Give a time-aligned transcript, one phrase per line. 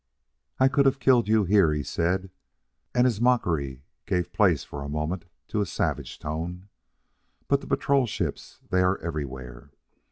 [0.59, 2.31] "I could have killed you here," he said;
[2.95, 6.69] and his mockery gave place for a moment to a savage tone,
[7.47, 9.69] "but the patrol ships, they are everywhere.